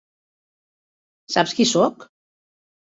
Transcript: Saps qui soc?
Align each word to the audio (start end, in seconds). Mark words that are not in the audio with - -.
Saps 1.37 1.57
qui 1.61 1.69
soc? 1.77 2.11